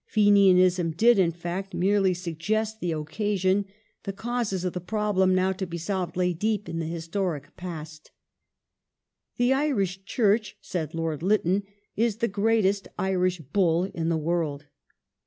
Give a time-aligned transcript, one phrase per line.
[0.09, 3.65] ^ Fenianism did, in fact, merely suggest the occasion:
[4.01, 8.09] the causes of the problem now to be solved lay deep in the historic past.
[9.37, 11.61] "The Irish Church," said Lord Lytton,
[11.95, 14.65] "is the gi*eatest Irish Bull in the world."